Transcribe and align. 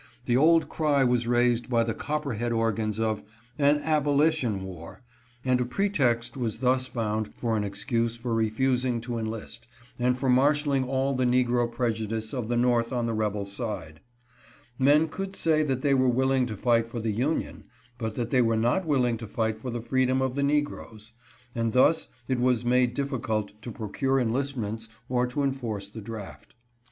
The 0.25 0.35
old 0.35 0.67
cry 0.67 1.03
was 1.03 1.27
raised 1.27 1.69
by 1.69 1.83
the 1.83 1.93
copperhead 1.93 2.51
organs 2.51 2.99
of" 2.99 3.21
an 3.69 3.77
abolition 3.83 4.63
war," 4.63 5.03
and 5.45 5.61
a 5.61 5.63
pretext 5.65 6.35
was 6.35 6.57
thus 6.57 6.87
found 6.87 7.35
for 7.35 7.55
an 7.55 7.63
excuse 7.63 8.17
for 8.17 8.33
refusing 8.33 8.99
to 9.01 9.19
enlist, 9.19 9.67
and 9.99 10.17
for 10.17 10.27
marshaling 10.27 10.85
all 10.85 11.13
the 11.13 11.25
negro 11.27 11.71
prejudice 11.71 12.33
of 12.33 12.49
the 12.49 12.57
North 12.57 12.91
on 12.91 13.05
the 13.05 13.13
rebel 13.13 13.45
side. 13.45 14.01
Men 14.79 15.07
could 15.07 15.35
say 15.35 15.61
they 15.61 15.93
were 15.93 16.09
willing 16.09 16.47
to 16.47 16.57
fight 16.57 16.87
for 16.87 16.99
the 16.99 17.11
Union, 17.11 17.65
but 17.99 18.15
that 18.15 18.31
they 18.31 18.41
were 18.41 18.57
not 18.57 18.87
willing 18.87 19.17
to 19.17 19.27
fight 19.27 19.59
for 19.59 19.69
the 19.69 19.81
freedom 19.81 20.19
of 20.19 20.33
the 20.33 20.41
negroes; 20.41 21.11
and 21.53 21.73
thus 21.73 22.07
it 22.27 22.39
was 22.39 22.65
made 22.65 22.95
difficult 22.95 23.51
to 23.61 23.69
procure 23.71 24.19
enlistments 24.19 24.89
or 25.07 25.27
to 25.27 25.43
enforce 25.43 25.87
the 25.89 26.01
draft. 26.01 26.55